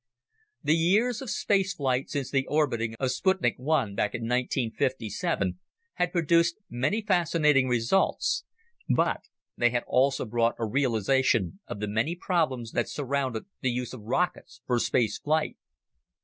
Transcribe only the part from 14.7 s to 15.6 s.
space flight.